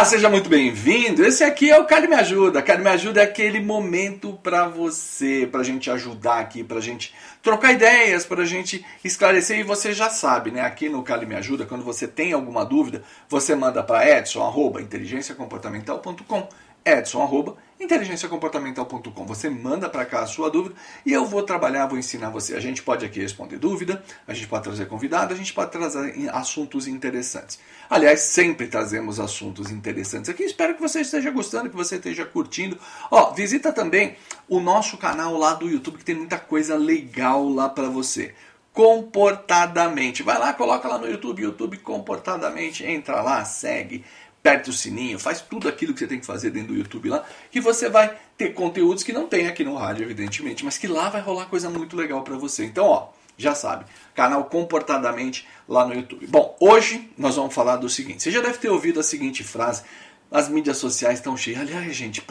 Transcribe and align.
Olá, 0.00 0.08
seja 0.08 0.30
muito 0.30 0.48
bem-vindo. 0.48 1.22
Esse 1.22 1.44
aqui 1.44 1.70
é 1.70 1.78
o 1.78 1.84
Carly 1.84 2.08
Me 2.08 2.14
Ajuda. 2.14 2.62
Carly 2.62 2.82
Me 2.82 2.88
Ajuda 2.88 3.20
é 3.20 3.24
aquele 3.24 3.60
momento 3.60 4.32
para 4.42 4.66
você, 4.66 5.46
pra 5.52 5.62
gente 5.62 5.90
ajudar 5.90 6.38
aqui, 6.38 6.64
pra 6.64 6.80
gente 6.80 7.14
trocar 7.42 7.74
ideias, 7.74 8.24
pra 8.24 8.46
gente 8.46 8.82
esclarecer. 9.04 9.58
E 9.58 9.62
você 9.62 9.92
já 9.92 10.08
sabe, 10.08 10.52
né? 10.52 10.62
Aqui 10.62 10.88
no 10.88 11.02
Carly 11.02 11.26
Me 11.26 11.34
Ajuda, 11.34 11.66
quando 11.66 11.84
você 11.84 12.08
tem 12.08 12.32
alguma 12.32 12.64
dúvida, 12.64 13.02
você 13.28 13.54
manda 13.54 13.82
para 13.82 14.08
edson@inteligenciacomportamental.com 14.08 16.48
edson 16.84 17.22
arroba 17.22 17.56
inteligenciacomportamental.com. 17.80 19.26
Você 19.26 19.48
manda 19.48 19.88
para 19.88 20.04
cá 20.04 20.20
a 20.20 20.26
sua 20.26 20.50
dúvida 20.50 20.74
e 21.04 21.12
eu 21.12 21.24
vou 21.24 21.42
trabalhar, 21.42 21.86
vou 21.86 21.98
ensinar 21.98 22.28
você. 22.28 22.54
A 22.54 22.60
gente 22.60 22.82
pode 22.82 23.06
aqui 23.06 23.20
responder 23.20 23.58
dúvida, 23.58 24.02
a 24.28 24.34
gente 24.34 24.46
pode 24.46 24.64
trazer 24.64 24.86
convidado, 24.86 25.32
a 25.32 25.36
gente 25.36 25.52
pode 25.52 25.72
trazer 25.72 26.28
assuntos 26.30 26.86
interessantes. 26.86 27.58
Aliás, 27.88 28.20
sempre 28.20 28.66
trazemos 28.66 29.18
assuntos 29.18 29.70
interessantes 29.70 30.28
aqui. 30.28 30.42
Espero 30.42 30.74
que 30.74 30.80
você 30.80 31.00
esteja 31.00 31.30
gostando, 31.30 31.70
que 31.70 31.76
você 31.76 31.96
esteja 31.96 32.24
curtindo. 32.24 32.78
Ó, 33.10 33.32
visita 33.32 33.72
também 33.72 34.16
o 34.48 34.60
nosso 34.60 34.98
canal 34.98 35.36
lá 35.36 35.54
do 35.54 35.68
YouTube 35.68 35.98
que 35.98 36.04
tem 36.04 36.14
muita 36.14 36.38
coisa 36.38 36.76
legal 36.76 37.48
lá 37.48 37.68
para 37.68 37.88
você 37.88 38.34
comportadamente. 38.72 40.22
Vai 40.22 40.38
lá, 40.38 40.52
coloca 40.52 40.88
lá 40.88 40.96
no 40.96 41.08
YouTube, 41.08 41.42
YouTube 41.42 41.78
comportadamente, 41.78 42.84
entra 42.84 43.20
lá, 43.20 43.44
segue, 43.44 44.04
aperte 44.40 44.70
o 44.70 44.72
sininho, 44.72 45.18
faz 45.18 45.40
tudo 45.40 45.68
aquilo 45.68 45.92
que 45.92 46.00
você 46.00 46.06
tem 46.06 46.18
que 46.18 46.26
fazer 46.26 46.50
dentro 46.50 46.72
do 46.72 46.78
YouTube 46.78 47.10
lá, 47.10 47.24
que 47.50 47.60
você 47.60 47.88
vai 47.88 48.16
ter 48.36 48.54
conteúdos 48.54 49.02
que 49.04 49.12
não 49.12 49.26
tem 49.26 49.46
aqui 49.46 49.62
no 49.62 49.76
rádio, 49.76 50.04
evidentemente, 50.04 50.64
mas 50.64 50.78
que 50.78 50.88
lá 50.88 51.10
vai 51.10 51.20
rolar 51.20 51.46
coisa 51.46 51.68
muito 51.68 51.94
legal 51.94 52.22
para 52.22 52.36
você. 52.36 52.64
Então, 52.64 52.86
ó, 52.86 53.08
já 53.36 53.54
sabe, 53.54 53.84
canal 54.14 54.44
Comportadamente 54.44 55.46
lá 55.68 55.86
no 55.86 55.94
YouTube. 55.94 56.26
Bom, 56.26 56.56
hoje 56.58 57.10
nós 57.16 57.36
vamos 57.36 57.54
falar 57.54 57.76
do 57.76 57.88
seguinte. 57.88 58.22
Você 58.22 58.30
já 58.30 58.40
deve 58.40 58.58
ter 58.58 58.68
ouvido 58.68 59.00
a 59.00 59.02
seguinte 59.02 59.44
frase: 59.44 59.82
as 60.30 60.48
mídias 60.48 60.76
sociais 60.76 61.18
estão 61.18 61.36
cheias. 61.36 61.60
Aliás, 61.60 61.94
gente, 61.94 62.22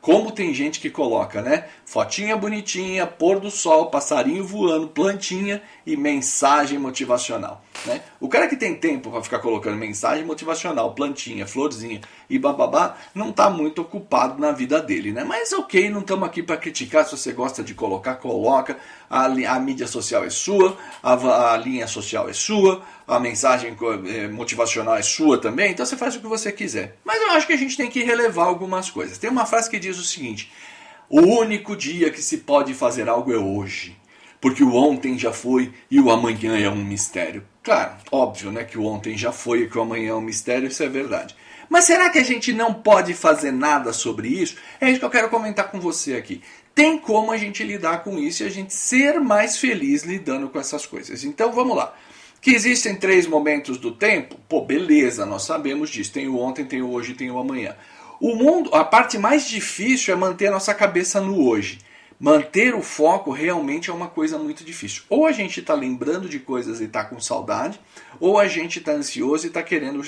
como 0.00 0.30
tem 0.30 0.54
gente 0.54 0.78
que 0.78 0.88
coloca, 0.88 1.42
né? 1.42 1.66
Fotinha 1.84 2.36
bonitinha, 2.36 3.06
pôr 3.06 3.40
do 3.40 3.50
sol, 3.50 3.90
passarinho 3.90 4.46
voando, 4.46 4.86
plantinha 4.88 5.60
e 5.84 5.96
mensagem 5.96 6.78
motivacional. 6.78 7.64
Né? 7.84 8.00
O 8.20 8.28
cara 8.28 8.48
que 8.48 8.56
tem 8.56 8.74
tempo 8.74 9.10
para 9.10 9.22
ficar 9.22 9.38
colocando 9.40 9.76
mensagem 9.76 10.24
motivacional, 10.24 10.94
plantinha, 10.94 11.46
florzinha 11.46 12.00
e 12.30 12.38
bababá, 12.38 12.96
não 13.14 13.30
está 13.30 13.50
muito 13.50 13.82
ocupado 13.82 14.40
na 14.40 14.52
vida 14.52 14.80
dele, 14.80 15.12
né? 15.12 15.24
Mas 15.24 15.52
ok, 15.52 15.90
não 15.90 16.00
estamos 16.00 16.28
aqui 16.28 16.42
para 16.42 16.56
criticar. 16.56 17.04
Se 17.04 17.16
você 17.16 17.32
gosta 17.32 17.62
de 17.62 17.74
colocar, 17.74 18.16
coloca. 18.16 18.78
A, 19.08 19.24
a 19.24 19.60
mídia 19.60 19.86
social 19.86 20.24
é 20.24 20.30
sua, 20.30 20.76
a, 21.02 21.52
a, 21.52 21.56
linha 21.56 21.86
social 21.86 22.28
é 22.28 22.32
sua, 22.32 22.82
a 23.06 23.18
mensagem 23.18 23.76
eh, 24.06 24.28
motivacional 24.28 24.96
é 24.96 25.02
sua 25.02 25.38
também. 25.38 25.72
Então 25.72 25.86
você 25.86 25.96
faz 25.96 26.16
o 26.16 26.20
que 26.20 26.26
você 26.26 26.52
quiser. 26.52 26.96
Mas 27.04 27.20
eu 27.22 27.30
acho 27.32 27.46
que 27.46 27.52
a 27.52 27.58
gente 27.58 27.76
tem 27.76 27.88
que 27.88 28.02
relevar 28.02 28.46
algumas 28.46 28.90
coisas. 28.90 29.18
Tem 29.18 29.30
uma 29.30 29.46
frase 29.46 29.70
que 29.70 29.78
diz 29.78 29.98
o 29.98 30.04
seguinte: 30.04 30.52
o 31.08 31.20
único 31.20 31.76
dia 31.76 32.10
que 32.10 32.20
se 32.20 32.38
pode 32.38 32.74
fazer 32.74 33.08
algo 33.08 33.32
é 33.32 33.38
hoje 33.38 33.96
porque 34.40 34.62
o 34.62 34.74
ontem 34.74 35.18
já 35.18 35.32
foi 35.32 35.72
e 35.90 36.00
o 36.00 36.10
amanhã 36.10 36.58
é 36.58 36.68
um 36.68 36.84
mistério. 36.84 37.44
Claro, 37.62 37.96
óbvio, 38.10 38.50
né, 38.50 38.64
que 38.64 38.78
o 38.78 38.84
ontem 38.84 39.16
já 39.16 39.32
foi 39.32 39.62
e 39.62 39.68
que 39.68 39.76
o 39.76 39.82
amanhã 39.82 40.10
é 40.10 40.14
um 40.14 40.20
mistério, 40.20 40.68
isso 40.68 40.82
é 40.82 40.88
verdade. 40.88 41.34
Mas 41.68 41.84
será 41.84 42.08
que 42.08 42.18
a 42.18 42.24
gente 42.24 42.52
não 42.52 42.72
pode 42.72 43.12
fazer 43.12 43.52
nada 43.52 43.92
sobre 43.92 44.28
isso? 44.28 44.56
É 44.80 44.88
isso 44.88 44.98
que 44.98 45.04
eu 45.04 45.10
quero 45.10 45.28
comentar 45.28 45.70
com 45.70 45.78
você 45.78 46.14
aqui. 46.14 46.42
Tem 46.78 46.96
como 46.96 47.32
a 47.32 47.36
gente 47.36 47.64
lidar 47.64 48.04
com 48.04 48.16
isso 48.16 48.44
e 48.44 48.46
a 48.46 48.48
gente 48.48 48.72
ser 48.72 49.18
mais 49.18 49.58
feliz 49.58 50.04
lidando 50.04 50.48
com 50.48 50.60
essas 50.60 50.86
coisas. 50.86 51.24
Então 51.24 51.50
vamos 51.50 51.76
lá. 51.76 51.92
Que 52.40 52.52
existem 52.52 52.94
três 52.94 53.26
momentos 53.26 53.78
do 53.78 53.90
tempo? 53.90 54.38
Pô, 54.48 54.64
beleza, 54.64 55.26
nós 55.26 55.42
sabemos 55.42 55.90
disso. 55.90 56.12
Tem 56.12 56.28
o 56.28 56.38
ontem, 56.38 56.64
tem 56.64 56.80
o 56.80 56.92
hoje, 56.92 57.14
tem 57.14 57.32
o 57.32 57.38
amanhã. 57.40 57.74
O 58.20 58.36
mundo, 58.36 58.72
a 58.72 58.84
parte 58.84 59.18
mais 59.18 59.48
difícil 59.48 60.14
é 60.14 60.16
manter 60.16 60.46
a 60.46 60.52
nossa 60.52 60.72
cabeça 60.72 61.20
no 61.20 61.44
hoje 61.44 61.80
manter 62.20 62.74
o 62.74 62.82
foco 62.82 63.30
realmente 63.30 63.90
é 63.90 63.92
uma 63.92 64.08
coisa 64.08 64.36
muito 64.38 64.64
difícil. 64.64 65.04
Ou 65.08 65.24
a 65.24 65.30
gente 65.30 65.60
está 65.60 65.72
lembrando 65.72 66.28
de 66.28 66.40
coisas 66.40 66.80
e 66.80 66.84
está 66.84 67.04
com 67.04 67.20
saudade, 67.20 67.80
ou 68.18 68.40
a 68.40 68.48
gente 68.48 68.80
está 68.80 68.90
ansioso 68.90 69.46
e 69.46 69.48
está 69.48 69.62
querendo 69.62 70.02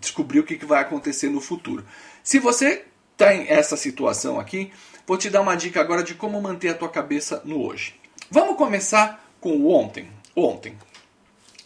descobrir 0.00 0.40
o 0.40 0.42
que, 0.42 0.64
vai 0.64 0.80
acontecer 0.80 1.28
no 1.28 1.38
futuro. 1.38 1.84
Se 2.22 2.38
você 2.38 2.86
está 3.12 3.34
em 3.34 3.46
essa 3.46 3.76
situação 3.76 4.40
aqui, 4.40 4.72
vou 5.10 5.18
te 5.18 5.28
dar 5.28 5.40
uma 5.40 5.56
dica 5.56 5.80
agora 5.80 6.04
de 6.04 6.14
como 6.14 6.40
manter 6.40 6.68
a 6.68 6.74
tua 6.74 6.88
cabeça 6.88 7.42
no 7.44 7.66
hoje. 7.66 7.96
Vamos 8.30 8.56
começar 8.56 9.28
com 9.40 9.56
o 9.56 9.68
ontem. 9.68 10.08
Ontem. 10.36 10.78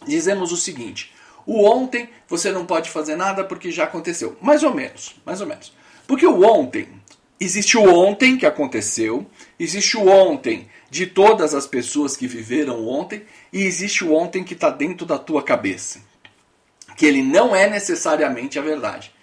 Dizemos 0.03 0.51
o 0.51 0.57
seguinte: 0.57 1.13
o 1.45 1.63
ontem 1.63 2.09
você 2.27 2.51
não 2.51 2.65
pode 2.65 2.89
fazer 2.89 3.15
nada 3.15 3.43
porque 3.43 3.69
já 3.69 3.83
aconteceu. 3.83 4.35
Mais 4.41 4.63
ou 4.63 4.73
menos, 4.73 5.15
mais 5.23 5.41
ou 5.41 5.47
menos. 5.47 5.71
Porque 6.07 6.25
o 6.25 6.43
ontem 6.43 6.87
Existe 7.37 7.77
o 7.77 7.83
ontem 7.93 8.37
que 8.37 8.45
aconteceu, 8.45 9.29
existe 9.59 9.97
o 9.97 10.07
ontem 10.07 10.69
de 10.89 11.05
todas 11.05 11.53
as 11.53 11.67
pessoas 11.67 12.15
que 12.15 12.27
viveram 12.27 12.87
ontem, 12.87 13.23
e 13.51 13.61
existe 13.63 14.05
o 14.05 14.13
ontem 14.13 14.41
que 14.41 14.53
está 14.53 14.69
dentro 14.69 15.05
da 15.05 15.19
tua 15.19 15.43
cabeça. 15.43 15.99
Que 16.95 17.05
ele 17.05 17.21
não 17.21 17.53
é 17.53 17.69
necessariamente 17.69 18.57
a 18.57 18.61
verdade. 18.61 19.13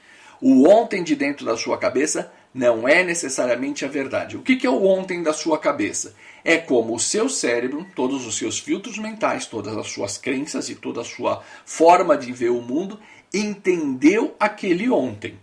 O 0.44 0.68
ontem 0.68 1.04
de 1.04 1.14
dentro 1.14 1.46
da 1.46 1.56
sua 1.56 1.78
cabeça 1.78 2.32
não 2.52 2.88
é 2.88 3.04
necessariamente 3.04 3.84
a 3.84 3.88
verdade. 3.88 4.36
O 4.36 4.42
que, 4.42 4.66
é 4.66 4.68
o 4.68 4.84
ontem 4.84 5.22
da 5.22 5.32
sua 5.32 5.56
cabeça? 5.56 6.16
É 6.44 6.58
como 6.58 6.96
o 6.96 6.98
seu 6.98 7.28
cérebro, 7.28 7.86
todos 7.94 8.26
os 8.26 8.36
seus 8.36 8.58
filtros 8.58 8.98
mentais, 8.98 9.46
todas 9.46 9.76
as 9.76 9.86
suas 9.86 10.18
crenças 10.18 10.68
e 10.68 10.74
toda 10.74 11.02
a 11.02 11.04
sua 11.04 11.44
forma 11.64 12.18
de 12.18 12.32
ver 12.32 12.50
o 12.50 12.60
mundo 12.60 12.98
entendeu 13.32 14.34
aquele 14.40 14.90
ontem. 14.90 15.38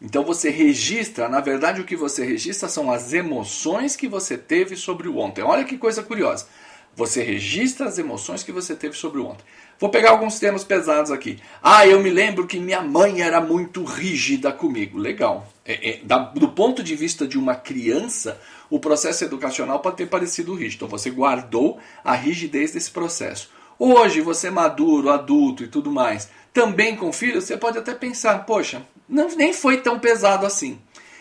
Então 0.00 0.22
você 0.22 0.48
registra, 0.48 1.28
na 1.28 1.40
verdade 1.40 1.80
o 1.80 1.84
que 1.84 1.96
você 1.96 2.24
registra 2.24 2.68
são 2.68 2.92
as 2.92 3.12
emoções 3.12 3.96
que 3.96 4.06
você 4.06 4.38
teve 4.38 4.76
sobre 4.76 5.08
o 5.08 5.18
ontem. 5.18 5.42
Olha 5.42 5.64
que 5.64 5.76
coisa 5.76 6.04
curiosa. 6.04 6.46
Você 6.96 7.22
registra 7.22 7.86
as 7.86 7.98
emoções 7.98 8.42
que 8.42 8.50
você 8.50 8.74
teve 8.74 8.96
sobre 8.96 9.20
ontem. 9.20 9.44
Vou 9.78 9.90
pegar 9.90 10.12
alguns 10.12 10.38
termos 10.38 10.64
pesados 10.64 11.10
aqui. 11.10 11.38
Ah, 11.62 11.86
eu 11.86 12.00
me 12.00 12.08
lembro 12.08 12.46
que 12.46 12.58
minha 12.58 12.80
mãe 12.80 13.20
era 13.20 13.38
muito 13.38 13.84
rígida 13.84 14.50
comigo. 14.50 14.98
Legal. 14.98 15.46
É, 15.62 15.90
é, 15.90 16.00
da, 16.02 16.18
do 16.18 16.48
ponto 16.48 16.82
de 16.82 16.96
vista 16.96 17.26
de 17.26 17.38
uma 17.38 17.54
criança, 17.54 18.40
o 18.70 18.80
processo 18.80 19.24
educacional 19.24 19.80
pode 19.80 19.96
ter 19.96 20.06
parecido 20.06 20.54
rígido. 20.54 20.86
Então 20.86 20.88
você 20.88 21.10
guardou 21.10 21.78
a 22.02 22.14
rigidez 22.14 22.72
desse 22.72 22.90
processo. 22.90 23.50
Hoje, 23.78 24.22
você 24.22 24.50
maduro, 24.50 25.10
adulto 25.10 25.62
e 25.62 25.68
tudo 25.68 25.92
mais, 25.92 26.30
também 26.50 26.96
com 26.96 27.12
filhos, 27.12 27.44
você 27.44 27.58
pode 27.58 27.76
até 27.76 27.94
pensar, 27.94 28.46
poxa, 28.46 28.86
não, 29.06 29.28
nem 29.36 29.52
foi 29.52 29.76
tão 29.82 29.98
pesado 29.98 30.46
assim. 30.46 30.78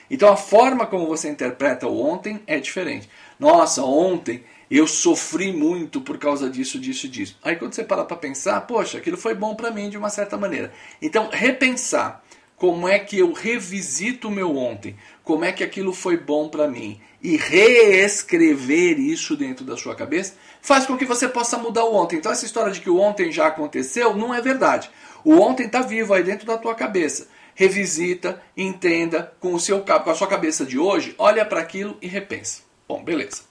Então 0.10 0.32
a 0.32 0.38
forma 0.38 0.86
como 0.86 1.08
você 1.08 1.30
interpreta 1.30 1.88
o 1.88 2.00
ontem 2.00 2.42
é 2.48 2.58
diferente. 2.58 3.10
Nossa, 3.38 3.84
ontem 3.84 4.46
eu 4.70 4.88
sofri 4.88 5.52
muito 5.52 6.02
por 6.02 6.18
causa 6.18 6.50
disso, 6.50 6.80
disso, 6.80 7.08
disso. 7.08 7.38
Aí 7.44 7.56
quando 7.56 7.74
você 7.74 7.84
para 7.84 8.04
para 8.04 8.18
pensar, 8.18 8.62
poxa, 8.62 8.98
aquilo 8.98 9.18
foi 9.18 9.36
bom 9.36 9.56
para 9.56 9.72
mim 9.72 9.90
de 9.90 9.98
uma 9.98 10.10
certa 10.10 10.38
maneira. 10.38 10.72
Então 11.02 11.30
repensar 11.32 12.24
como 12.58 12.88
é 12.88 12.98
que 13.00 13.20
eu 13.20 13.34
revisito 13.34 14.28
o 14.28 14.32
meu 14.32 14.56
ontem, 14.56 14.96
como 15.24 15.44
é 15.44 15.52
que 15.52 15.64
aquilo 15.64 15.94
foi 15.94 16.18
bom 16.18 16.48
para 16.48 16.68
mim 16.68 17.00
e 17.22 17.36
reescrever 17.36 19.00
isso 19.00 19.36
dentro 19.36 19.66
da 19.66 19.76
sua 19.76 19.96
cabeça 19.96 20.36
faz 20.62 20.86
com 20.86 20.98
que 20.98 21.06
você 21.06 21.28
possa 21.28 21.58
mudar 21.58 21.84
o 21.86 21.94
ontem. 21.94 22.18
Então 22.18 22.32
essa 22.32 22.46
história 22.46 22.72
de 22.72 22.80
que 22.80 22.90
o 22.90 23.00
ontem 23.00 23.32
já 23.32 23.48
aconteceu 23.48 24.16
não 24.16 24.34
é 24.34 24.42
verdade. 24.42 24.90
O 25.24 25.40
ontem 25.40 25.66
está 25.66 25.82
vivo 25.82 26.14
aí 26.14 26.24
dentro 26.24 26.46
da 26.46 26.58
tua 26.58 26.76
cabeça 26.76 27.28
revisita, 27.56 28.42
entenda 28.56 29.34
com 29.40 29.54
o 29.54 29.60
seu 29.60 29.80
com 29.80 30.10
a 30.10 30.14
sua 30.14 30.28
cabeça 30.28 30.66
de 30.66 30.78
hoje, 30.78 31.16
olha 31.18 31.46
para 31.46 31.62
aquilo 31.62 31.98
e 32.02 32.08
repensa. 32.08 32.62
Bom, 32.88 33.04
beleza. 33.04 33.44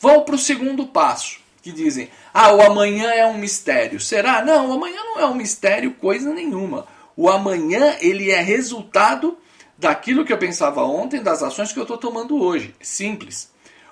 Vamos 0.00 0.24
para 0.24 0.34
o 0.34 0.38
segundo 0.38 0.86
passo, 0.86 1.38
que 1.62 1.72
dizem: 1.72 2.08
"Ah, 2.32 2.52
o 2.52 2.62
amanhã 2.62 3.10
é 3.10 3.26
um 3.26 3.38
mistério". 3.38 4.00
Será? 4.00 4.44
Não, 4.44 4.70
o 4.70 4.72
amanhã 4.72 5.02
não 5.02 5.20
é 5.20 5.26
um 5.26 5.34
mistério 5.34 5.92
coisa 5.92 6.32
nenhuma. 6.32 6.86
O 7.16 7.30
amanhã 7.30 7.96
ele 8.00 8.30
é 8.30 8.40
resultado 8.40 9.38
daquilo 9.78 10.24
que 10.24 10.32
eu 10.32 10.38
pensava 10.38 10.82
ontem, 10.84 11.22
das 11.22 11.42
ações 11.42 11.72
que 11.72 11.78
eu 11.78 11.82
estou 11.84 11.98
tomando 11.98 12.42
hoje. 12.42 12.74
Simples. 12.80 13.50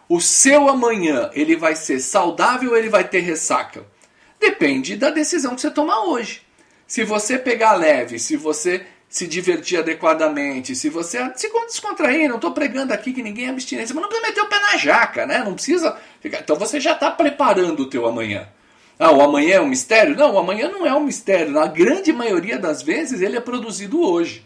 O 0.08 0.20
seu 0.20 0.68
amanhã 0.68 1.30
ele 1.32 1.56
vai 1.56 1.74
ser 1.74 2.00
saudável 2.00 2.70
ou 2.70 2.76
ele 2.76 2.88
vai 2.88 3.04
ter 3.04 3.20
ressaca? 3.20 3.84
Depende 4.38 4.96
da 4.96 5.10
decisão 5.10 5.54
que 5.54 5.60
você 5.60 5.70
tomar 5.70 6.04
hoje. 6.04 6.42
Se 6.86 7.02
você 7.02 7.38
pegar 7.38 7.72
leve, 7.74 8.18
se 8.18 8.36
você 8.36 8.86
se 9.14 9.28
divertir 9.28 9.78
adequadamente, 9.78 10.74
se 10.74 10.90
você 10.90 11.20
se 11.36 11.48
descontrair, 11.48 12.28
não 12.28 12.34
estou 12.34 12.50
pregando 12.50 12.92
aqui 12.92 13.12
que 13.12 13.22
ninguém 13.22 13.46
é 13.46 13.50
abstinência, 13.50 13.94
mas 13.94 14.02
não 14.02 14.08
precisa 14.08 14.28
meter 14.28 14.40
o 14.40 14.48
pé 14.48 14.58
na 14.58 14.76
jaca, 14.76 15.24
né? 15.24 15.38
Não 15.38 15.54
precisa 15.54 15.96
ficar. 16.20 16.40
Então 16.40 16.56
você 16.56 16.80
já 16.80 16.94
está 16.94 17.12
preparando 17.12 17.84
o 17.84 17.88
teu 17.88 18.08
amanhã. 18.08 18.48
Ah, 18.98 19.12
o 19.12 19.22
amanhã 19.22 19.54
é 19.54 19.60
um 19.60 19.68
mistério? 19.68 20.16
Não, 20.16 20.34
o 20.34 20.38
amanhã 20.38 20.68
não 20.68 20.84
é 20.84 20.92
um 20.92 21.04
mistério. 21.04 21.52
Na 21.52 21.68
grande 21.68 22.12
maioria 22.12 22.58
das 22.58 22.82
vezes 22.82 23.20
ele 23.20 23.36
é 23.36 23.40
produzido 23.40 24.02
hoje. 24.02 24.44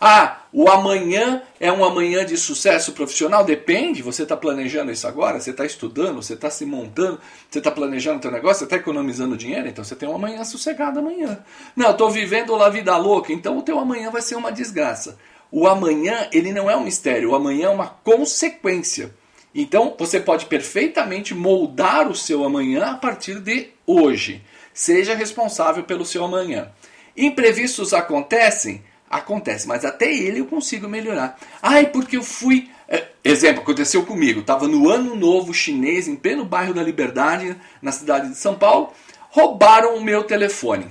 Ah, 0.00 0.43
o 0.56 0.70
amanhã 0.70 1.42
é 1.58 1.72
um 1.72 1.84
amanhã 1.84 2.24
de 2.24 2.36
sucesso 2.36 2.92
profissional? 2.92 3.42
Depende. 3.42 4.02
Você 4.02 4.22
está 4.22 4.36
planejando 4.36 4.92
isso 4.92 5.04
agora? 5.04 5.40
Você 5.40 5.50
está 5.50 5.66
estudando? 5.66 6.22
Você 6.22 6.34
está 6.34 6.48
se 6.48 6.64
montando? 6.64 7.18
Você 7.50 7.58
está 7.58 7.72
planejando 7.72 8.20
o 8.20 8.22
seu 8.22 8.30
negócio? 8.30 8.58
Você 8.58 8.64
está 8.64 8.76
economizando 8.76 9.36
dinheiro? 9.36 9.66
Então 9.66 9.82
você 9.82 9.96
tem 9.96 10.08
um 10.08 10.14
amanhã 10.14 10.44
sossegado 10.44 11.00
amanhã. 11.00 11.44
Não, 11.74 11.90
estou 11.90 12.08
vivendo 12.08 12.54
a 12.54 12.68
vida 12.68 12.96
louca. 12.96 13.32
Então 13.32 13.58
o 13.58 13.62
teu 13.62 13.80
amanhã 13.80 14.12
vai 14.12 14.22
ser 14.22 14.36
uma 14.36 14.52
desgraça. 14.52 15.18
O 15.50 15.66
amanhã, 15.66 16.28
ele 16.30 16.52
não 16.52 16.70
é 16.70 16.76
um 16.76 16.84
mistério. 16.84 17.32
O 17.32 17.34
amanhã 17.34 17.66
é 17.66 17.70
uma 17.70 17.88
consequência. 17.88 19.12
Então 19.52 19.96
você 19.98 20.20
pode 20.20 20.46
perfeitamente 20.46 21.34
moldar 21.34 22.08
o 22.08 22.14
seu 22.14 22.44
amanhã 22.44 22.92
a 22.92 22.94
partir 22.94 23.40
de 23.40 23.70
hoje. 23.84 24.40
Seja 24.72 25.16
responsável 25.16 25.82
pelo 25.82 26.04
seu 26.04 26.24
amanhã. 26.24 26.70
Imprevistos 27.16 27.92
acontecem? 27.92 28.84
Acontece, 29.14 29.68
mas 29.68 29.84
até 29.84 30.12
ele 30.12 30.40
eu 30.40 30.46
consigo 30.46 30.88
melhorar. 30.88 31.38
Ai, 31.62 31.86
porque 31.86 32.16
eu 32.16 32.22
fui. 32.24 32.68
É, 32.88 33.06
exemplo, 33.22 33.62
aconteceu 33.62 34.04
comigo. 34.04 34.40
Estava 34.40 34.66
no 34.66 34.88
ano 34.88 35.14
novo 35.14 35.54
chinês, 35.54 36.08
em 36.08 36.16
pleno 36.16 36.44
bairro 36.44 36.74
da 36.74 36.82
Liberdade, 36.82 37.56
na 37.80 37.92
cidade 37.92 38.28
de 38.28 38.34
São 38.34 38.56
Paulo. 38.56 38.92
Roubaram 39.30 39.94
o 39.96 40.02
meu 40.02 40.24
telefone. 40.24 40.88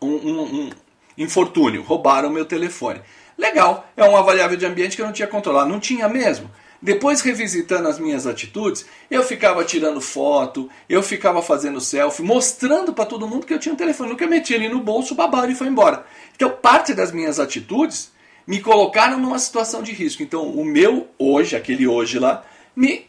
Um, 0.00 0.08
um, 0.08 0.42
um 0.42 0.70
infortúnio, 1.18 1.82
roubaram 1.82 2.30
o 2.30 2.32
meu 2.32 2.46
telefone. 2.46 3.02
Legal, 3.36 3.86
é 3.94 4.02
um 4.02 4.16
avaliável 4.16 4.56
de 4.56 4.64
ambiente 4.64 4.96
que 4.96 5.02
eu 5.02 5.06
não 5.06 5.12
tinha 5.12 5.28
controlado. 5.28 5.68
Não 5.68 5.78
tinha 5.78 6.08
mesmo. 6.08 6.50
Depois, 6.82 7.20
revisitando 7.20 7.88
as 7.88 7.98
minhas 7.98 8.26
atitudes, 8.26 8.86
eu 9.10 9.22
ficava 9.22 9.62
tirando 9.64 10.00
foto, 10.00 10.68
eu 10.88 11.02
ficava 11.02 11.42
fazendo 11.42 11.80
selfie, 11.80 12.22
mostrando 12.22 12.94
para 12.94 13.04
todo 13.04 13.28
mundo 13.28 13.44
que 13.44 13.52
eu 13.52 13.58
tinha 13.58 13.74
um 13.74 13.76
telefone. 13.76 14.10
Nunca 14.10 14.26
meti 14.26 14.54
ele 14.54 14.68
no 14.68 14.80
bolso, 14.80 15.14
babaram 15.14 15.50
e 15.50 15.54
foi 15.54 15.66
embora. 15.66 16.06
Então, 16.34 16.50
parte 16.50 16.94
das 16.94 17.12
minhas 17.12 17.38
atitudes 17.38 18.10
me 18.46 18.60
colocaram 18.60 19.18
numa 19.18 19.38
situação 19.38 19.82
de 19.82 19.92
risco. 19.92 20.22
Então, 20.22 20.48
o 20.48 20.64
meu 20.64 21.08
hoje, 21.18 21.54
aquele 21.54 21.86
hoje 21.86 22.18
lá, 22.18 22.44
me 22.74 23.06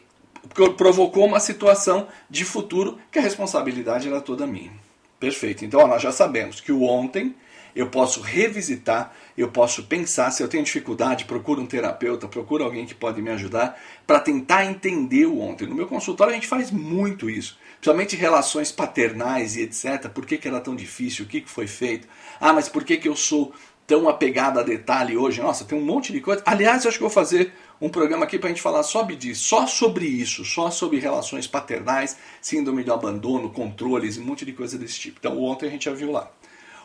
provocou 0.76 1.24
uma 1.24 1.40
situação 1.40 2.08
de 2.28 2.44
futuro 2.44 2.98
que 3.10 3.18
a 3.18 3.22
responsabilidade 3.22 4.06
era 4.06 4.20
toda 4.20 4.46
minha. 4.46 4.70
Perfeito. 5.18 5.64
Então, 5.64 5.80
ó, 5.80 5.86
nós 5.86 6.02
já 6.02 6.12
sabemos 6.12 6.60
que 6.60 6.72
o 6.72 6.82
ontem 6.82 7.34
eu 7.74 7.88
posso 7.88 8.20
revisitar, 8.20 9.14
eu 9.36 9.48
posso 9.48 9.84
pensar, 9.84 10.30
se 10.30 10.42
eu 10.42 10.48
tenho 10.48 10.64
dificuldade, 10.64 11.24
procuro 11.24 11.60
um 11.60 11.66
terapeuta, 11.66 12.28
procuro 12.28 12.64
alguém 12.64 12.86
que 12.86 12.94
pode 12.94 13.22
me 13.22 13.30
ajudar 13.30 13.80
para 14.06 14.20
tentar 14.20 14.64
entender 14.64 15.26
o 15.26 15.40
ontem. 15.40 15.66
No 15.66 15.74
meu 15.74 15.86
consultório 15.86 16.32
a 16.32 16.34
gente 16.34 16.46
faz 16.46 16.70
muito 16.70 17.30
isso, 17.30 17.58
principalmente 17.80 18.16
relações 18.16 18.70
paternais 18.70 19.56
e 19.56 19.62
etc. 19.62 20.08
Por 20.08 20.26
que, 20.26 20.36
que 20.38 20.48
era 20.48 20.60
tão 20.60 20.76
difícil? 20.76 21.24
O 21.24 21.28
que, 21.28 21.40
que 21.40 21.50
foi 21.50 21.66
feito? 21.66 22.06
Ah, 22.40 22.52
mas 22.52 22.68
por 22.68 22.84
que, 22.84 22.96
que 22.96 23.08
eu 23.08 23.16
sou 23.16 23.52
tão 23.86 24.08
apegado 24.08 24.60
a 24.60 24.62
detalhe 24.62 25.16
hoje? 25.16 25.40
Nossa, 25.40 25.64
tem 25.64 25.78
um 25.78 25.84
monte 25.84 26.12
de 26.12 26.20
coisa. 26.20 26.42
Aliás, 26.44 26.84
eu 26.84 26.88
acho 26.88 26.98
que 26.98 27.02
vou 27.02 27.10
fazer 27.10 27.52
um 27.80 27.88
programa 27.88 28.24
aqui 28.24 28.38
para 28.38 28.48
a 28.48 28.52
gente 28.52 28.62
falar 28.62 28.82
só 28.84 29.02
disso, 29.02 29.44
só 29.44 29.66
sobre 29.66 30.06
isso, 30.06 30.44
só 30.44 30.70
sobre 30.70 31.00
relações 31.00 31.48
paternais, 31.48 32.16
síndrome 32.40 32.84
do 32.84 32.92
abandono, 32.92 33.50
controles, 33.50 34.16
um 34.18 34.24
monte 34.24 34.44
de 34.44 34.52
coisa 34.52 34.78
desse 34.78 35.00
tipo. 35.00 35.18
Então, 35.18 35.42
ontem 35.42 35.66
a 35.66 35.70
gente 35.70 35.86
já 35.86 35.92
viu 35.92 36.12
lá. 36.12 36.30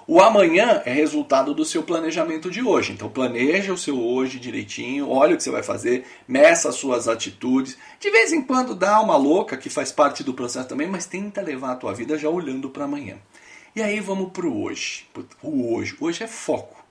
O 0.09 0.21
amanhã 0.21 0.81
é 0.86 0.94
resultado 0.94 1.54
do 1.54 1.65
seu 1.65 1.83
planejamento 1.83 2.50
de 2.50 2.63
hoje. 2.63 2.94
Então 2.94 3.09
planeja 3.09 3.74
o 3.74 3.77
seu 3.77 4.01
hoje 4.01 4.39
direitinho, 4.39 5.09
olha 5.09 5.33
o 5.33 5.38
que 5.38 5.44
você 5.44 5.51
vai 5.51 5.63
fazer, 5.63 6.06
meça 6.25 6.69
as 6.69 6.75
suas 6.75 7.09
atitudes. 7.09 7.77
De 8.00 8.09
vez 8.09 8.31
em 8.31 8.42
quando 8.42 8.74
dá 8.74 9.01
uma 9.01 9.18
louca, 9.18 9.57
que 9.57 9.69
faz 9.69 9.92
parte 9.92 10.24
do 10.24 10.33
processo 10.33 10.69
também, 10.69 10.88
mas 10.88 11.06
tenta 11.06 11.42
levar 11.42 11.74
a 11.74 11.75
tua 11.75 11.94
vida 11.94 12.18
já 12.18 12.30
olhando 12.30 12.69
para 12.69 12.86
amanhã. 12.86 13.18
E 13.75 13.81
aí 13.81 14.00
vamos 14.00 14.31
para 14.31 14.48
o 14.48 14.63
hoje. 14.63 15.06
O 15.44 15.75
hoje. 15.75 15.98
Hoje 16.00 16.24
é 16.24 16.27
foco. 16.27 16.81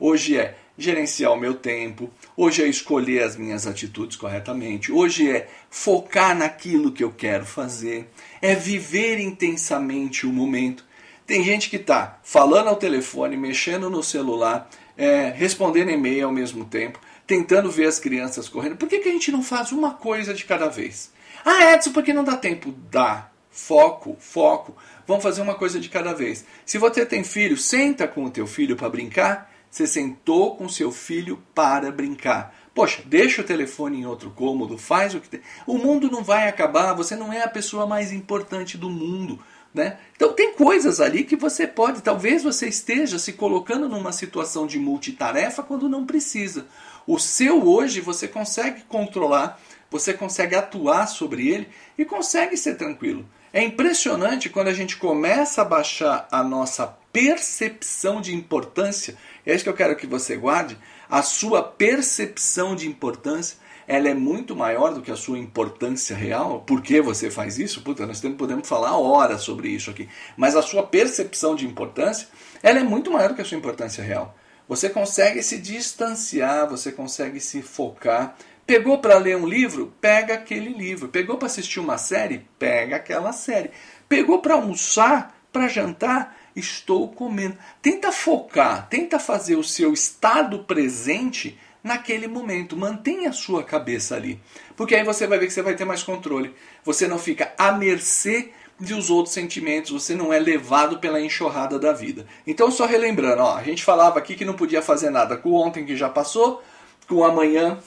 Hoje 0.00 0.38
é 0.38 0.56
gerenciar 0.76 1.30
o 1.32 1.38
meu 1.38 1.54
tempo, 1.54 2.10
hoje 2.34 2.62
é 2.62 2.66
escolher 2.66 3.22
as 3.22 3.36
minhas 3.36 3.66
atitudes 3.66 4.16
corretamente, 4.16 4.90
hoje 4.90 5.30
é 5.30 5.46
focar 5.70 6.36
naquilo 6.36 6.90
que 6.90 7.04
eu 7.04 7.12
quero 7.12 7.44
fazer, 7.44 8.10
é 8.40 8.54
viver 8.54 9.20
intensamente 9.20 10.26
o 10.26 10.32
momento. 10.32 10.84
Tem 11.26 11.42
gente 11.42 11.70
que 11.70 11.76
está 11.76 12.18
falando 12.22 12.68
ao 12.68 12.76
telefone, 12.76 13.36
mexendo 13.36 13.88
no 13.88 14.02
celular, 14.02 14.68
é, 14.96 15.30
respondendo 15.30 15.90
e-mail 15.90 16.26
ao 16.26 16.32
mesmo 16.32 16.64
tempo, 16.64 16.98
tentando 17.26 17.70
ver 17.70 17.86
as 17.86 17.98
crianças 17.98 18.48
correndo. 18.48 18.76
Por 18.76 18.88
que, 18.88 18.98
que 18.98 19.08
a 19.08 19.12
gente 19.12 19.30
não 19.30 19.42
faz 19.42 19.72
uma 19.72 19.94
coisa 19.94 20.34
de 20.34 20.44
cada 20.44 20.68
vez? 20.68 21.12
Ah, 21.44 21.72
Edson, 21.72 21.92
porque 21.92 22.12
não 22.12 22.24
dá 22.24 22.36
tempo? 22.36 22.74
Dá. 22.90 23.28
Foco, 23.50 24.16
foco. 24.18 24.76
Vamos 25.06 25.22
fazer 25.22 25.42
uma 25.42 25.54
coisa 25.54 25.78
de 25.78 25.88
cada 25.88 26.14
vez. 26.14 26.44
Se 26.64 26.78
você 26.78 27.04
tem 27.04 27.22
filho, 27.22 27.56
senta 27.56 28.08
com 28.08 28.24
o 28.24 28.30
teu 28.30 28.46
filho 28.46 28.76
para 28.76 28.88
brincar. 28.88 29.52
Você 29.70 29.86
sentou 29.86 30.56
com 30.56 30.68
seu 30.68 30.92
filho 30.92 31.42
para 31.54 31.90
brincar. 31.90 32.54
Poxa, 32.74 33.02
deixa 33.04 33.42
o 33.42 33.44
telefone 33.44 34.00
em 34.00 34.06
outro 34.06 34.30
cômodo, 34.30 34.78
faz 34.78 35.14
o 35.14 35.20
que 35.20 35.28
tem. 35.28 35.40
O 35.66 35.76
mundo 35.76 36.10
não 36.10 36.22
vai 36.22 36.48
acabar, 36.48 36.94
você 36.94 37.14
não 37.14 37.32
é 37.32 37.42
a 37.42 37.48
pessoa 37.48 37.86
mais 37.86 38.12
importante 38.12 38.78
do 38.78 38.88
mundo. 38.88 39.38
Né? 39.74 39.98
Então 40.14 40.34
tem 40.34 40.52
coisas 40.52 41.00
ali 41.00 41.24
que 41.24 41.34
você 41.34 41.66
pode, 41.66 42.02
talvez 42.02 42.42
você 42.42 42.68
esteja 42.68 43.18
se 43.18 43.32
colocando 43.32 43.88
numa 43.88 44.12
situação 44.12 44.66
de 44.66 44.78
multitarefa 44.78 45.62
quando 45.62 45.88
não 45.88 46.04
precisa. 46.04 46.66
O 47.06 47.18
seu 47.18 47.66
hoje 47.66 48.00
você 48.00 48.28
consegue 48.28 48.82
controlar, 48.82 49.58
você 49.90 50.12
consegue 50.12 50.54
atuar 50.54 51.06
sobre 51.06 51.48
ele 51.48 51.68
e 51.96 52.04
consegue 52.04 52.56
ser 52.56 52.74
tranquilo. 52.76 53.26
É 53.52 53.62
impressionante 53.62 54.48
quando 54.48 54.68
a 54.68 54.74
gente 54.74 54.96
começa 54.96 55.62
a 55.62 55.64
baixar 55.64 56.26
a 56.30 56.42
nossa 56.42 56.86
percepção 57.12 58.20
de 58.20 58.34
importância, 58.34 59.16
é 59.44 59.54
isso 59.54 59.64
que 59.64 59.68
eu 59.70 59.74
quero 59.74 59.96
que 59.96 60.06
você 60.06 60.36
guarde, 60.36 60.78
a 61.10 61.22
sua 61.22 61.62
percepção 61.62 62.74
de 62.74 62.88
importância 62.88 63.58
ela 63.86 64.08
é 64.08 64.14
muito 64.14 64.54
maior 64.54 64.94
do 64.94 65.02
que 65.02 65.10
a 65.10 65.16
sua 65.16 65.38
importância 65.38 66.16
real. 66.16 66.60
Por 66.60 66.82
que 66.82 67.00
você 67.00 67.30
faz 67.30 67.58
isso? 67.58 67.82
Puta, 67.82 68.06
nós 68.06 68.20
podemos 68.20 68.68
falar 68.68 68.96
horas 68.96 69.42
sobre 69.42 69.68
isso 69.68 69.90
aqui. 69.90 70.08
Mas 70.36 70.56
a 70.56 70.62
sua 70.62 70.82
percepção 70.82 71.54
de 71.54 71.66
importância, 71.66 72.28
ela 72.62 72.78
é 72.78 72.84
muito 72.84 73.10
maior 73.10 73.30
do 73.30 73.34
que 73.34 73.42
a 73.42 73.44
sua 73.44 73.58
importância 73.58 74.02
real. 74.02 74.36
Você 74.68 74.88
consegue 74.88 75.42
se 75.42 75.58
distanciar, 75.58 76.68
você 76.68 76.92
consegue 76.92 77.40
se 77.40 77.60
focar. 77.62 78.36
Pegou 78.66 78.98
para 78.98 79.18
ler 79.18 79.36
um 79.36 79.46
livro? 79.46 79.92
Pega 80.00 80.34
aquele 80.34 80.72
livro. 80.72 81.08
Pegou 81.08 81.36
para 81.36 81.46
assistir 81.46 81.80
uma 81.80 81.98
série? 81.98 82.46
Pega 82.58 82.96
aquela 82.96 83.32
série. 83.32 83.70
Pegou 84.08 84.40
para 84.40 84.54
almoçar, 84.54 85.36
para 85.52 85.68
jantar? 85.68 86.36
Estou 86.54 87.08
comendo. 87.08 87.56
Tenta 87.80 88.12
focar, 88.12 88.88
tenta 88.88 89.18
fazer 89.18 89.56
o 89.56 89.64
seu 89.64 89.92
estado 89.92 90.60
presente 90.64 91.58
naquele 91.82 92.26
momento. 92.26 92.76
Mantenha 92.76 93.30
a 93.30 93.32
sua 93.32 93.62
cabeça 93.62 94.16
ali. 94.16 94.40
Porque 94.76 94.94
aí 94.94 95.04
você 95.04 95.26
vai 95.26 95.38
ver 95.38 95.46
que 95.46 95.52
você 95.52 95.62
vai 95.62 95.74
ter 95.74 95.84
mais 95.84 96.02
controle. 96.02 96.54
Você 96.84 97.08
não 97.08 97.18
fica 97.18 97.52
à 97.58 97.72
mercê 97.72 98.50
dos 98.78 99.10
outros 99.10 99.34
sentimentos, 99.34 99.90
você 99.90 100.14
não 100.14 100.32
é 100.32 100.38
levado 100.38 100.98
pela 100.98 101.20
enxurrada 101.20 101.78
da 101.78 101.92
vida. 101.92 102.26
Então, 102.46 102.70
só 102.70 102.84
relembrando, 102.84 103.42
ó, 103.42 103.56
a 103.56 103.62
gente 103.62 103.84
falava 103.84 104.18
aqui 104.18 104.34
que 104.34 104.44
não 104.44 104.54
podia 104.54 104.82
fazer 104.82 105.10
nada 105.10 105.36
com 105.36 105.50
o 105.50 105.54
ontem 105.54 105.84
que 105.84 105.96
já 105.96 106.08
passou, 106.08 106.62
com 107.06 107.24
amanhã, 107.24 107.78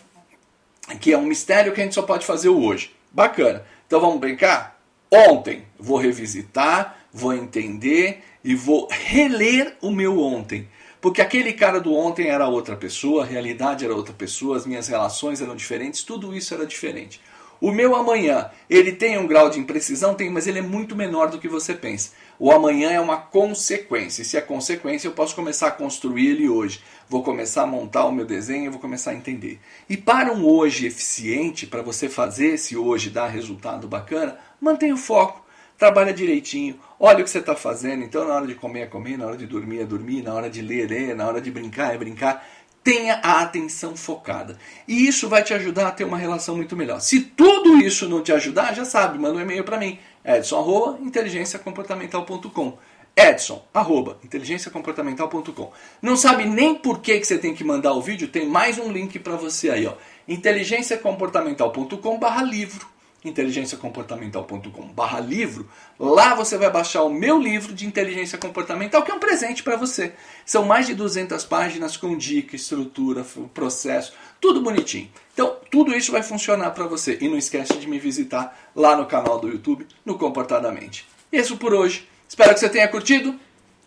que 1.01 1.11
é 1.11 1.17
um 1.17 1.25
mistério 1.25 1.73
que 1.73 1.81
a 1.81 1.83
gente 1.83 1.95
só 1.95 2.01
pode 2.01 2.25
fazer 2.25 2.49
o 2.49 2.63
hoje. 2.63 2.95
Bacana. 3.11 3.65
Então 3.87 3.99
vamos 3.99 4.19
brincar? 4.19 4.79
Ontem 5.11 5.65
vou 5.79 5.97
revisitar, 5.97 6.97
vou 7.11 7.33
entender 7.33 8.23
e 8.43 8.55
vou 8.55 8.87
reler 8.89 9.75
o 9.81 9.91
meu 9.91 10.19
ontem. 10.19 10.67
Porque 11.01 11.21
aquele 11.21 11.53
cara 11.53 11.79
do 11.79 11.93
ontem 11.93 12.27
era 12.27 12.47
outra 12.47 12.75
pessoa, 12.75 13.23
a 13.23 13.27
realidade 13.27 13.85
era 13.85 13.95
outra 13.95 14.13
pessoa, 14.13 14.57
as 14.57 14.65
minhas 14.65 14.87
relações 14.87 15.41
eram 15.41 15.55
diferentes, 15.55 16.03
tudo 16.03 16.35
isso 16.35 16.53
era 16.53 16.65
diferente. 16.65 17.21
O 17.61 17.71
meu 17.71 17.95
amanhã, 17.95 18.49
ele 18.69 18.91
tem 18.91 19.17
um 19.17 19.27
grau 19.27 19.49
de 19.49 19.59
imprecisão? 19.59 20.13
Tem, 20.13 20.29
mas 20.29 20.45
ele 20.45 20.59
é 20.59 20.61
muito 20.61 20.95
menor 20.95 21.29
do 21.29 21.39
que 21.39 21.47
você 21.47 21.73
pensa. 21.73 22.11
O 22.37 22.51
amanhã 22.51 22.91
é 22.91 22.99
uma 22.99 23.17
consequência. 23.17 24.21
E 24.21 24.25
se 24.25 24.35
é 24.35 24.41
consequência, 24.41 25.07
eu 25.07 25.13
posso 25.13 25.33
começar 25.33 25.67
a 25.67 25.71
construir 25.71 26.27
ele 26.27 26.49
hoje. 26.49 26.81
Vou 27.07 27.23
começar 27.23 27.63
a 27.63 27.67
montar 27.67 28.05
o 28.05 28.11
meu 28.11 28.25
desenho, 28.25 28.71
vou 28.71 28.79
começar 28.79 29.11
a 29.11 29.15
entender. 29.15 29.59
E 29.89 29.95
para 29.95 30.33
um 30.33 30.45
hoje 30.45 30.85
eficiente, 30.85 31.65
para 31.65 31.81
você 31.81 32.09
fazer 32.09 32.55
esse 32.55 32.75
hoje 32.75 33.09
dar 33.09 33.27
resultado 33.27 33.87
bacana, 33.87 34.37
mantenha 34.59 34.93
o 34.93 34.97
foco 34.97 35.44
trabalha 35.77 36.13
direitinho, 36.13 36.79
olha 36.99 37.21
o 37.21 37.23
que 37.23 37.29
você 37.29 37.37
está 37.39 37.55
fazendo. 37.55 38.03
Então, 38.03 38.27
na 38.27 38.35
hora 38.35 38.45
de 38.47 38.55
comer 38.55 38.81
é 38.81 38.85
comer, 38.85 39.17
na 39.17 39.25
hora 39.25 39.37
de 39.37 39.45
dormir 39.45 39.79
é 39.81 39.85
dormir, 39.85 40.21
na 40.21 40.33
hora 40.33 40.49
de 40.49 40.61
ler 40.61 40.91
é 40.91 41.13
na 41.13 41.25
hora 41.27 41.39
de 41.41 41.51
brincar 41.51 41.93
é 41.93 41.97
brincar. 41.97 42.45
Tenha 42.83 43.19
a 43.23 43.41
atenção 43.41 43.95
focada. 43.95 44.59
E 44.87 45.07
isso 45.07 45.27
vai 45.27 45.41
te 45.41 45.55
ajudar 45.55 45.87
a 45.87 45.91
ter 45.91 46.03
uma 46.03 46.17
relação 46.17 46.55
muito 46.55 46.75
melhor. 46.75 47.01
Se 47.01 47.19
tudo 47.19 47.77
isso 47.77 48.07
não 48.07 48.21
te 48.21 48.31
ajudar, 48.31 48.75
já 48.75 48.85
sabe, 48.85 49.17
manda 49.17 49.39
um 49.39 49.41
e-mail 49.41 49.63
para 49.63 49.79
mim, 49.79 49.97
edson.inteligenciacomportamental.com 50.23 52.77
Edson, 53.17 53.65
arroba, 53.73 54.19
inteligenciacomportamental.com. 54.25 55.71
Não 56.01 56.17
sabe 56.17 56.43
nem 56.43 56.75
por 56.75 56.99
que, 56.99 57.17
que 57.17 57.25
você 57.25 57.37
tem 57.37 57.55
que 57.55 57.63
mandar 57.63 57.93
o 57.93 58.01
vídeo? 58.01 58.27
Tem 58.27 58.45
mais 58.45 58.77
um 58.77 58.91
link 58.91 59.17
para 59.19 59.37
você 59.37 59.69
aí, 59.69 59.87
ó. 59.87 59.93
inteligenciacomportamental.com 60.27 62.19
barra 62.19 62.43
livro 62.43 62.85
inteligenciacomportamental.com/barra 63.27 65.19
livro. 65.19 65.69
Lá 65.99 66.35
você 66.35 66.57
vai 66.57 66.69
baixar 66.69 67.03
o 67.03 67.09
meu 67.09 67.39
livro 67.39 67.73
de 67.73 67.85
inteligência 67.85 68.37
comportamental, 68.37 69.03
que 69.03 69.11
é 69.11 69.13
um 69.13 69.19
presente 69.19 69.63
para 69.63 69.75
você. 69.75 70.13
São 70.45 70.65
mais 70.65 70.87
de 70.87 70.93
200 70.93 71.43
páginas 71.45 71.97
com 71.97 72.17
dica, 72.17 72.55
estrutura, 72.55 73.25
processo, 73.53 74.13
tudo 74.39 74.61
bonitinho. 74.61 75.09
Então, 75.33 75.57
tudo 75.69 75.95
isso 75.95 76.11
vai 76.11 76.23
funcionar 76.23 76.71
para 76.71 76.87
você. 76.87 77.17
E 77.19 77.27
não 77.27 77.37
esquece 77.37 77.73
de 77.77 77.87
me 77.87 77.99
visitar 77.99 78.57
lá 78.75 78.95
no 78.95 79.05
canal 79.05 79.39
do 79.39 79.49
YouTube, 79.49 79.85
no 80.05 80.17
Comportadamente. 80.17 81.05
Isso 81.31 81.57
por 81.57 81.73
hoje. 81.73 82.07
Espero 82.27 82.53
que 82.53 82.59
você 82.59 82.69
tenha 82.69 82.87
curtido. 82.87 83.39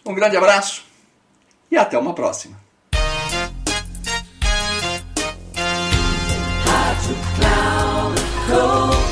Um 0.04 0.14
grande 0.14 0.37
abraço 0.37 0.85
e 1.71 1.76
até 1.76 1.99
uma 1.99 2.14
próxima. 2.14 2.68